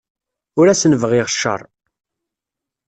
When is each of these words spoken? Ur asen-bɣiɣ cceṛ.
Ur 0.59 0.67
asen-bɣiɣ 0.67 1.27
cceṛ. 1.29 1.61